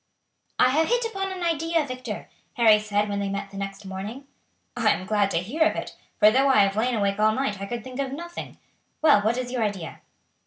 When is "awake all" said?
6.95-7.33